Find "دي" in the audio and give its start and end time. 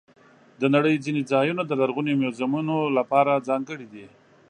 3.93-4.05